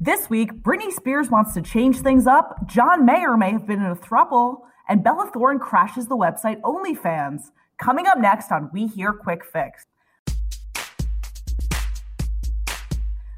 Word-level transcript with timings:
This 0.00 0.30
week, 0.30 0.52
Britney 0.62 0.92
Spears 0.92 1.28
wants 1.28 1.54
to 1.54 1.60
change 1.60 2.02
things 2.02 2.28
up, 2.28 2.68
John 2.68 3.04
Mayer 3.04 3.36
may 3.36 3.50
have 3.50 3.66
been 3.66 3.80
in 3.80 3.90
a 3.90 3.96
thruple, 3.96 4.60
and 4.88 5.02
Bella 5.02 5.28
Thorne 5.34 5.58
crashes 5.58 6.06
the 6.06 6.16
website 6.16 6.60
OnlyFans. 6.60 7.50
Coming 7.78 8.06
up 8.06 8.16
next 8.16 8.52
on 8.52 8.70
We 8.72 8.86
Hear 8.86 9.12
Quick 9.12 9.44
Fix. 9.44 9.86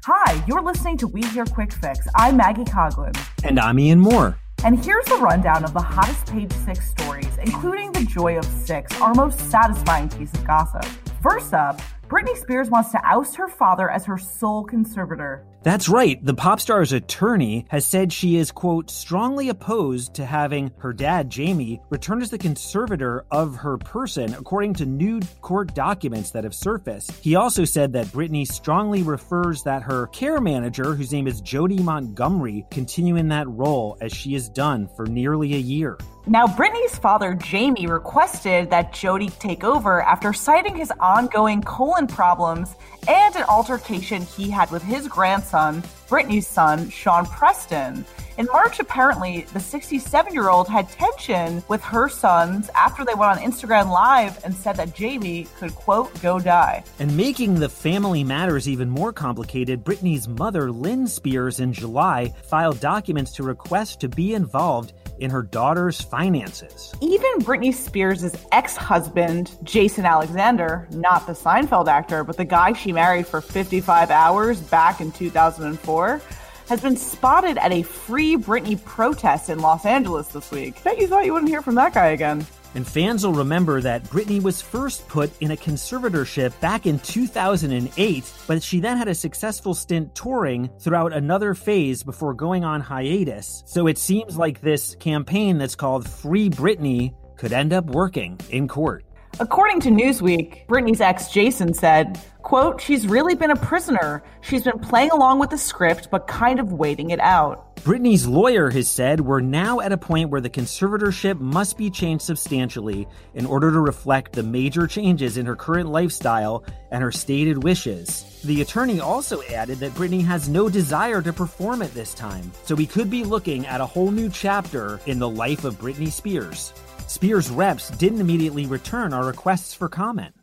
Hi, 0.05 0.45
you're 0.47 0.61
listening 0.61 0.97
to 0.97 1.07
We 1.07 1.23
Hear 1.23 1.45
Quick 1.45 1.73
Fix. 1.73 2.07
I'm 2.15 2.37
Maggie 2.37 2.63
Coglin. 2.65 3.17
And 3.43 3.59
I'm 3.59 3.79
Ian 3.79 3.99
Moore. 3.99 4.37
And 4.63 4.85
here's 4.85 5.05
the 5.05 5.17
rundown 5.17 5.63
of 5.63 5.73
the 5.73 5.81
hottest 5.81 6.31
page 6.31 6.53
six 6.53 6.91
stories, 6.91 7.39
including 7.41 7.91
the 7.91 8.03
joy 8.03 8.37
of 8.37 8.45
six, 8.45 9.01
our 9.01 9.15
most 9.15 9.39
satisfying 9.49 10.09
piece 10.09 10.31
of 10.35 10.45
gossip. 10.45 10.85
First 11.23 11.55
up, 11.55 11.81
Britney 12.11 12.35
Spears 12.35 12.69
wants 12.69 12.91
to 12.91 12.99
oust 13.05 13.37
her 13.37 13.47
father 13.47 13.89
as 13.89 14.03
her 14.03 14.17
sole 14.17 14.65
conservator. 14.65 15.45
That's 15.63 15.87
right. 15.87 16.21
The 16.25 16.33
pop 16.33 16.59
star's 16.59 16.91
attorney 16.91 17.65
has 17.69 17.85
said 17.85 18.11
she 18.11 18.35
is, 18.35 18.51
quote, 18.51 18.91
strongly 18.91 19.47
opposed 19.47 20.15
to 20.15 20.25
having 20.25 20.73
her 20.79 20.91
dad, 20.91 21.29
Jamie, 21.29 21.81
return 21.89 22.21
as 22.21 22.29
the 22.29 22.37
conservator 22.37 23.23
of 23.31 23.55
her 23.55 23.77
person, 23.77 24.33
according 24.33 24.73
to 24.73 24.85
new 24.85 25.21
court 25.39 25.73
documents 25.73 26.31
that 26.31 26.43
have 26.43 26.53
surfaced. 26.53 27.11
He 27.21 27.35
also 27.35 27.63
said 27.63 27.93
that 27.93 28.07
Britney 28.07 28.45
strongly 28.45 29.03
refers 29.03 29.63
that 29.63 29.83
her 29.83 30.07
care 30.07 30.41
manager, 30.41 30.95
whose 30.95 31.13
name 31.13 31.27
is 31.27 31.39
Jody 31.39 31.81
Montgomery, 31.81 32.65
continue 32.71 33.15
in 33.15 33.29
that 33.29 33.47
role 33.47 33.97
as 34.01 34.11
she 34.11 34.33
has 34.33 34.49
done 34.49 34.89
for 34.97 35.05
nearly 35.05 35.53
a 35.53 35.59
year. 35.59 35.97
Now, 36.27 36.45
Britney's 36.45 36.95
father, 36.99 37.33
Jamie, 37.33 37.87
requested 37.87 38.69
that 38.69 38.93
Jody 38.93 39.29
take 39.29 39.63
over 39.63 40.03
after 40.03 40.33
citing 40.33 40.75
his 40.75 40.91
ongoing 40.99 41.63
colon 41.63 42.05
problems 42.05 42.75
and 43.07 43.35
an 43.35 43.43
altercation 43.43 44.21
he 44.21 44.51
had 44.51 44.69
with 44.69 44.83
his 44.83 45.07
grandson, 45.07 45.81
Britney's 46.07 46.45
son, 46.45 46.89
Sean 46.91 47.25
Preston. 47.25 48.05
In 48.37 48.47
March, 48.53 48.79
apparently, 48.79 49.41
the 49.53 49.59
67 49.59 50.33
year 50.33 50.49
old 50.49 50.67
had 50.67 50.89
tension 50.89 51.63
with 51.67 51.81
her 51.83 52.07
sons 52.07 52.69
after 52.75 53.03
they 53.03 53.13
went 53.15 53.31
on 53.31 53.37
Instagram 53.39 53.91
Live 53.91 54.43
and 54.45 54.53
said 54.53 54.75
that 54.77 54.95
Jamie 54.95 55.47
could, 55.57 55.73
quote, 55.73 56.21
go 56.21 56.39
die. 56.39 56.83
And 56.99 57.15
making 57.17 57.55
the 57.55 57.67
family 57.69 58.23
matters 58.23 58.69
even 58.69 58.89
more 58.89 59.11
complicated, 59.11 59.83
Britney's 59.83 60.27
mother, 60.27 60.71
Lynn 60.71 61.07
Spears, 61.07 61.59
in 61.59 61.73
July 61.73 62.33
filed 62.43 62.79
documents 62.79 63.31
to 63.33 63.43
request 63.43 63.99
to 64.01 64.07
be 64.07 64.33
involved 64.35 64.93
in 65.21 65.29
her 65.29 65.43
daughter's 65.43 66.01
finances. 66.01 66.93
Even 66.99 67.31
Britney 67.39 67.73
Spears' 67.73 68.35
ex 68.51 68.75
husband, 68.75 69.55
Jason 69.63 70.05
Alexander, 70.05 70.87
not 70.91 71.27
the 71.27 71.33
Seinfeld 71.33 71.87
actor, 71.87 72.23
but 72.23 72.37
the 72.37 72.45
guy 72.45 72.73
she 72.73 72.91
married 72.91 73.27
for 73.27 73.39
55 73.39 74.11
hours 74.11 74.59
back 74.59 74.99
in 74.99 75.11
2004, 75.11 76.21
has 76.67 76.81
been 76.81 76.97
spotted 76.97 77.57
at 77.57 77.71
a 77.71 77.83
free 77.83 78.35
Britney 78.35 78.83
protest 78.83 79.49
in 79.49 79.59
Los 79.59 79.85
Angeles 79.85 80.29
this 80.29 80.51
week. 80.51 80.83
Bet 80.83 80.97
you 80.99 81.07
thought 81.07 81.25
you 81.25 81.33
wouldn't 81.33 81.49
hear 81.49 81.61
from 81.61 81.75
that 81.75 81.93
guy 81.93 82.07
again. 82.07 82.45
And 82.73 82.87
fans 82.87 83.25
will 83.25 83.33
remember 83.33 83.81
that 83.81 84.03
Britney 84.05 84.41
was 84.41 84.61
first 84.61 85.07
put 85.07 85.29
in 85.41 85.51
a 85.51 85.57
conservatorship 85.57 86.57
back 86.61 86.85
in 86.85 86.99
2008, 86.99 88.33
but 88.47 88.63
she 88.63 88.79
then 88.79 88.97
had 88.97 89.09
a 89.09 89.15
successful 89.15 89.73
stint 89.73 90.15
touring 90.15 90.69
throughout 90.79 91.11
another 91.13 91.53
phase 91.53 92.03
before 92.03 92.33
going 92.33 92.63
on 92.63 92.79
hiatus. 92.79 93.63
So 93.65 93.87
it 93.87 93.97
seems 93.97 94.37
like 94.37 94.61
this 94.61 94.95
campaign 94.95 95.57
that's 95.57 95.75
called 95.75 96.07
Free 96.07 96.49
Britney 96.49 97.13
could 97.35 97.53
end 97.53 97.73
up 97.73 97.85
working 97.87 98.39
in 98.49 98.67
court. 98.67 99.03
According 99.39 99.79
to 99.81 99.89
Newsweek, 99.89 100.67
Britney's 100.67 101.01
ex 101.01 101.29
Jason 101.29 101.73
said, 101.73 102.19
quote, 102.43 102.81
she's 102.81 103.07
really 103.07 103.33
been 103.33 103.51
a 103.51 103.55
prisoner. 103.55 104.23
She's 104.41 104.63
been 104.63 104.79
playing 104.79 105.11
along 105.11 105.39
with 105.39 105.49
the 105.49 105.57
script, 105.57 106.09
but 106.11 106.27
kind 106.27 106.59
of 106.59 106.73
waiting 106.73 107.09
it 107.11 107.19
out. 107.19 107.75
Britney's 107.77 108.27
lawyer 108.27 108.69
has 108.69 108.87
said 108.87 109.21
we're 109.21 109.39
now 109.39 109.79
at 109.79 109.91
a 109.91 109.97
point 109.97 110.29
where 110.29 110.41
the 110.41 110.49
conservatorship 110.49 111.39
must 111.39 111.77
be 111.77 111.89
changed 111.89 112.23
substantially 112.23 113.07
in 113.33 113.47
order 113.47 113.71
to 113.71 113.79
reflect 113.79 114.33
the 114.33 114.43
major 114.43 114.85
changes 114.85 115.37
in 115.37 115.47
her 115.47 115.55
current 115.55 115.89
lifestyle 115.89 116.63
and 116.91 117.01
her 117.01 117.11
stated 117.11 117.63
wishes. 117.63 118.39
The 118.43 118.61
attorney 118.61 118.99
also 118.99 119.41
added 119.43 119.79
that 119.79 119.93
Britney 119.93 120.23
has 120.23 120.49
no 120.49 120.69
desire 120.69 121.23
to 121.23 121.33
perform 121.33 121.81
at 121.81 121.93
this 121.95 122.13
time, 122.13 122.51
so 122.65 122.75
we 122.75 122.85
could 122.85 123.09
be 123.09 123.23
looking 123.23 123.65
at 123.65 123.81
a 123.81 123.85
whole 123.85 124.11
new 124.11 124.29
chapter 124.29 124.99
in 125.07 125.17
the 125.17 125.29
life 125.29 125.63
of 125.63 125.79
Britney 125.79 126.11
Spears. 126.11 126.73
Spears 127.11 127.49
reps 127.51 127.89
didn't 127.89 128.21
immediately 128.21 128.65
return 128.65 129.11
our 129.11 129.25
requests 129.25 129.73
for 129.73 129.89
comment. 129.89 130.33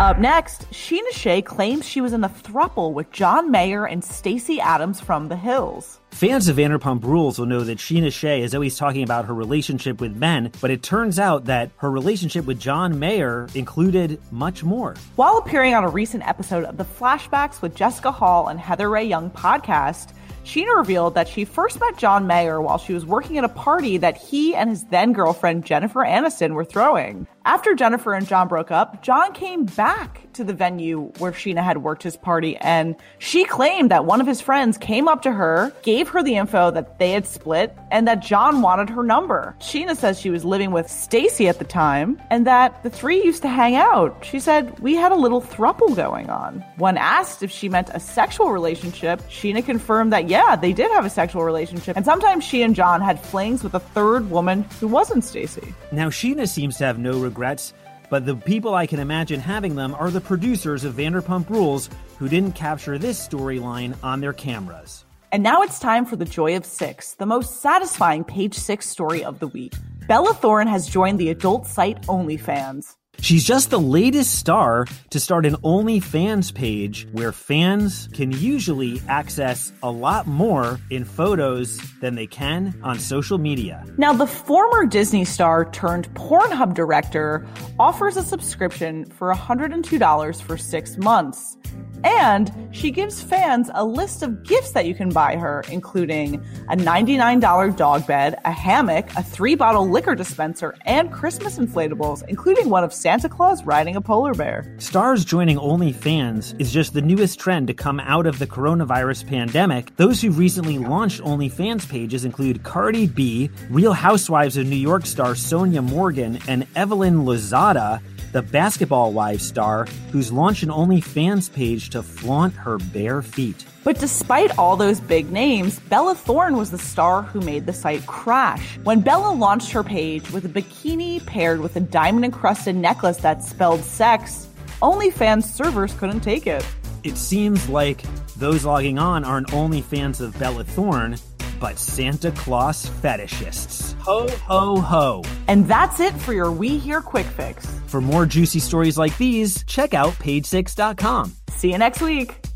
Up 0.00 0.18
next, 0.18 0.68
Scheana 0.72 1.12
Shay 1.12 1.40
claims 1.40 1.88
she 1.88 2.00
was 2.00 2.12
in 2.12 2.24
a 2.24 2.28
thruple 2.28 2.92
with 2.92 3.12
John 3.12 3.52
Mayer 3.52 3.86
and 3.86 4.02
Stacie 4.02 4.58
Adams 4.58 5.00
from 5.00 5.28
The 5.28 5.36
Hills. 5.36 6.00
Fans 6.10 6.48
of 6.48 6.56
Vanderpump 6.56 7.04
Rules 7.04 7.38
will 7.38 7.46
know 7.46 7.60
that 7.60 7.78
Scheana 7.78 8.12
Shay 8.12 8.42
is 8.42 8.56
always 8.56 8.76
talking 8.76 9.04
about 9.04 9.26
her 9.26 9.34
relationship 9.34 10.00
with 10.00 10.16
men, 10.16 10.50
but 10.60 10.72
it 10.72 10.82
turns 10.82 11.20
out 11.20 11.44
that 11.44 11.70
her 11.76 11.92
relationship 11.92 12.44
with 12.44 12.58
John 12.58 12.98
Mayer 12.98 13.46
included 13.54 14.20
much 14.32 14.64
more. 14.64 14.96
While 15.14 15.38
appearing 15.38 15.74
on 15.74 15.84
a 15.84 15.88
recent 15.88 16.26
episode 16.26 16.64
of 16.64 16.76
the 16.76 16.84
Flashbacks 16.84 17.62
with 17.62 17.76
Jessica 17.76 18.10
Hall 18.10 18.48
and 18.48 18.58
Heather 18.58 18.90
Rae 18.90 19.04
Young 19.04 19.30
podcast, 19.30 20.12
Scheana 20.44 20.76
revealed 20.76 21.14
that 21.14 21.28
she 21.28 21.44
first 21.44 21.80
met 21.80 21.98
John 21.98 22.26
Mayer 22.26 22.60
while 22.60 22.78
she 22.78 22.94
was 22.94 23.04
working 23.04 23.38
at 23.38 23.44
a 23.44 23.48
party 23.48 23.98
that 23.98 24.16
he 24.16 24.54
and 24.54 24.70
his 24.70 24.84
then 24.84 25.12
girlfriend 25.12 25.64
Jennifer 25.64 26.00
Aniston 26.00 26.54
were 26.54 26.64
throwing. 26.64 27.26
After 27.44 27.74
Jennifer 27.74 28.12
and 28.12 28.26
John 28.26 28.46
broke 28.46 28.70
up, 28.70 29.02
John 29.02 29.32
came 29.32 29.64
back 29.64 30.30
to 30.34 30.44
the 30.44 30.52
venue 30.52 31.10
where 31.16 31.32
Scheana 31.32 31.64
had 31.64 31.78
worked 31.78 32.02
his 32.02 32.14
party, 32.14 32.56
and 32.58 32.94
she 33.18 33.44
claimed 33.44 33.90
that 33.90 34.04
one 34.04 34.20
of 34.20 34.26
his 34.26 34.42
friends 34.42 34.76
came 34.76 35.08
up 35.08 35.22
to 35.22 35.32
her, 35.32 35.72
gave 35.82 36.08
her 36.08 36.22
the 36.22 36.36
info 36.36 36.70
that 36.70 36.98
they 36.98 37.12
had 37.12 37.26
split, 37.26 37.74
and 37.90 38.06
that 38.06 38.20
John 38.20 38.60
wanted 38.60 38.90
her 38.90 39.02
number. 39.02 39.56
Scheana 39.60 39.96
says 39.96 40.20
she 40.20 40.28
was 40.28 40.44
living 40.44 40.72
with 40.72 40.88
Stacie 40.88 41.48
at 41.48 41.58
the 41.58 41.64
time, 41.64 42.20
and 42.28 42.46
that 42.46 42.82
the 42.82 42.90
three 42.90 43.24
used 43.24 43.40
to 43.42 43.48
hang 43.48 43.76
out. 43.76 44.22
She 44.22 44.40
said, 44.40 44.78
We 44.80 44.94
had 44.94 45.12
a 45.12 45.16
little 45.16 45.40
thruple 45.40 45.96
going 45.96 46.28
on. 46.28 46.62
When 46.76 46.98
asked 46.98 47.42
if 47.42 47.50
she 47.50 47.70
meant 47.70 47.88
a 47.94 48.00
sexual 48.00 48.52
relationship, 48.52 49.20
Scheana 49.22 49.64
confirmed 49.64 50.12
that, 50.12 50.27
yeah, 50.28 50.54
they 50.56 50.72
did 50.72 50.90
have 50.92 51.04
a 51.04 51.10
sexual 51.10 51.42
relationship, 51.42 51.96
and 51.96 52.04
sometimes 52.04 52.44
she 52.44 52.62
and 52.62 52.74
John 52.74 53.00
had 53.00 53.18
flings 53.20 53.64
with 53.64 53.74
a 53.74 53.80
third 53.80 54.30
woman 54.30 54.62
who 54.80 54.88
wasn't 54.88 55.24
Stacie. 55.24 55.72
Now, 55.90 56.08
Scheana 56.08 56.48
seems 56.48 56.76
to 56.78 56.84
have 56.84 56.98
no 56.98 57.18
regrets 57.18 57.72
but 58.10 58.24
the 58.24 58.36
people 58.36 58.74
I 58.74 58.86
can 58.86 59.00
imagine 59.00 59.40
having 59.40 59.74
them 59.74 59.94
are 59.94 60.10
the 60.10 60.20
producers 60.20 60.84
of 60.84 60.94
Vanderpump 60.94 61.50
Rules 61.50 61.90
who 62.18 62.28
didn't 62.28 62.52
capture 62.52 62.98
this 62.98 63.26
storyline 63.26 63.94
on 64.02 64.20
their 64.20 64.32
cameras. 64.32 65.04
And 65.30 65.42
now 65.42 65.62
it's 65.62 65.78
time 65.78 66.06
for 66.06 66.16
the 66.16 66.24
Joy 66.24 66.56
of 66.56 66.64
Six, 66.64 67.14
the 67.14 67.26
most 67.26 67.60
satisfying 67.60 68.24
page 68.24 68.54
six 68.54 68.88
story 68.88 69.22
of 69.22 69.40
the 69.40 69.48
week. 69.48 69.74
Bella 70.08 70.32
Thorne 70.32 70.68
has 70.68 70.88
joined 70.88 71.18
the 71.20 71.28
adult 71.28 71.66
site 71.66 72.00
OnlyFans. 72.06 72.96
She's 73.20 73.44
just 73.44 73.68
the 73.68 73.78
latest 73.78 74.38
star 74.38 74.86
to 75.10 75.20
start 75.20 75.44
an 75.44 75.56
OnlyFans 75.56 76.54
page 76.54 77.06
where 77.12 77.30
fans 77.30 78.08
can 78.14 78.32
usually 78.32 79.02
access 79.06 79.70
a 79.82 79.90
lot 79.90 80.26
more 80.26 80.80
in 80.88 81.04
photos 81.04 81.78
than 82.00 82.14
they 82.14 82.26
can 82.26 82.80
on 82.82 82.98
social 82.98 83.36
media. 83.36 83.84
Now, 83.98 84.14
the 84.14 84.26
former 84.26 84.86
Disney 84.86 85.26
star 85.26 85.70
turned 85.72 86.08
Pornhub 86.14 86.72
director 86.72 87.46
offers 87.78 88.16
a 88.16 88.22
subscription 88.22 89.04
for 89.10 89.34
$102 89.34 90.42
for 90.42 90.56
six 90.56 90.96
months. 90.96 91.58
And 92.04 92.52
she 92.70 92.90
gives 92.90 93.20
fans 93.22 93.70
a 93.74 93.84
list 93.84 94.22
of 94.22 94.42
gifts 94.42 94.72
that 94.72 94.86
you 94.86 94.94
can 94.94 95.10
buy 95.10 95.36
her, 95.36 95.64
including 95.70 96.36
a 96.68 96.76
$99 96.76 97.76
dog 97.76 98.06
bed, 98.06 98.38
a 98.44 98.52
hammock, 98.52 99.08
a 99.16 99.22
three 99.22 99.54
bottle 99.54 99.88
liquor 99.88 100.14
dispenser, 100.14 100.74
and 100.86 101.12
Christmas 101.12 101.58
inflatables, 101.58 102.22
including 102.28 102.68
one 102.70 102.84
of 102.84 102.92
Santa 102.92 103.28
Claus 103.28 103.64
riding 103.64 103.96
a 103.96 104.00
polar 104.00 104.34
bear. 104.34 104.74
Stars 104.78 105.24
joining 105.24 105.58
OnlyFans 105.58 106.58
is 106.60 106.72
just 106.72 106.92
the 106.92 107.02
newest 107.02 107.38
trend 107.38 107.66
to 107.68 107.74
come 107.74 108.00
out 108.00 108.26
of 108.26 108.38
the 108.38 108.46
coronavirus 108.46 109.26
pandemic. 109.26 109.94
Those 109.96 110.20
who 110.20 110.30
recently 110.30 110.78
launched 110.78 111.20
OnlyFans 111.22 111.88
pages 111.88 112.24
include 112.24 112.62
Cardi 112.62 113.06
B, 113.06 113.50
Real 113.70 113.92
Housewives 113.92 114.56
of 114.56 114.66
New 114.66 114.76
York 114.76 115.06
star 115.06 115.32
Sonja 115.32 115.82
Morgan, 115.82 116.38
and 116.48 116.66
Evelyn 116.74 117.24
Lozada 117.24 118.00
the 118.32 118.42
basketball 118.42 119.12
wives 119.12 119.46
star 119.46 119.86
who's 120.12 120.30
launched 120.30 120.62
an 120.62 120.68
OnlyFans 120.68 121.52
page 121.52 121.90
to 121.90 122.02
flaunt 122.02 122.54
her 122.54 122.78
bare 122.78 123.22
feet. 123.22 123.64
But 123.84 123.98
despite 123.98 124.58
all 124.58 124.76
those 124.76 125.00
big 125.00 125.32
names, 125.32 125.78
Bella 125.78 126.14
Thorne 126.14 126.56
was 126.56 126.70
the 126.70 126.78
star 126.78 127.22
who 127.22 127.40
made 127.40 127.66
the 127.66 127.72
site 127.72 128.06
crash. 128.06 128.78
When 128.84 129.00
Bella 129.00 129.32
launched 129.32 129.72
her 129.72 129.82
page 129.82 130.30
with 130.30 130.44
a 130.44 130.48
bikini 130.48 131.24
paired 131.24 131.60
with 131.60 131.76
a 131.76 131.80
diamond 131.80 132.24
encrusted 132.24 132.76
necklace 132.76 133.18
that 133.18 133.42
spelled 133.42 133.82
sex, 133.82 134.48
OnlyFans 134.82 135.44
servers 135.44 135.94
couldn't 135.94 136.20
take 136.20 136.46
it. 136.46 136.66
It 137.04 137.16
seems 137.16 137.68
like 137.68 138.02
those 138.36 138.64
logging 138.64 138.98
on 138.98 139.24
aren't 139.24 139.52
only 139.54 139.80
fans 139.80 140.20
of 140.20 140.38
Bella 140.38 140.64
Thorne, 140.64 141.16
but 141.60 141.78
Santa 141.78 142.30
Claus 142.32 142.86
fetishists. 142.86 143.94
Ho, 144.00 144.28
ho, 144.28 144.80
ho. 144.80 145.22
And 145.46 145.66
that's 145.68 146.00
it 146.00 146.14
for 146.14 146.32
your 146.32 146.50
We 146.50 146.78
Hear 146.78 147.00
Quick 147.00 147.26
Fix. 147.26 147.66
For 147.86 148.00
more 148.00 148.26
juicy 148.26 148.60
stories 148.60 148.98
like 148.98 149.16
these, 149.18 149.64
check 149.64 149.94
out 149.94 150.12
page6.com. 150.14 151.34
See 151.50 151.72
you 151.72 151.78
next 151.78 152.00
week. 152.00 152.47